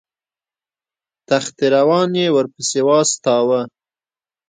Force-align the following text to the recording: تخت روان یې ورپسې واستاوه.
تخت 1.29 1.57
روان 1.75 2.09
یې 2.21 2.27
ورپسې 2.35 2.79
واستاوه. 2.87 3.61